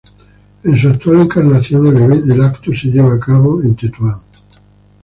[0.63, 2.01] En su actual encarnación, el
[2.31, 4.19] evento se lleva a cabo en Tetuán.